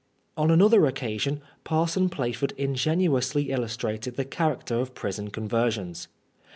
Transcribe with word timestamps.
On 0.35 0.49
another 0.49 0.87
occasion. 0.87 1.43
Parson 1.63 2.09
Plaford 2.09 2.53
ingenuously 2.57 3.51
illustrated 3.51 4.15
the 4.15 4.25
character 4.25 4.73
of 4.79 4.95
prison 4.95 5.29
conversions. 5.29 6.07